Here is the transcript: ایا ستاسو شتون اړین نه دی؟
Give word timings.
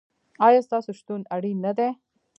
ایا 0.47 0.59
ستاسو 0.67 0.89
شتون 0.99 1.21
اړین 1.35 1.57
نه 1.65 1.71
دی؟ 1.77 1.89